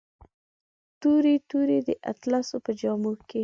[1.01, 3.39] تورې، تورې د اطلسو په جامو کې